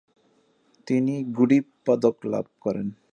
তিনি 0.87 1.15
গুডিভ 1.37 1.63
পদক 1.85 2.15
লাভ 2.25 2.45
করেন। 2.61 2.87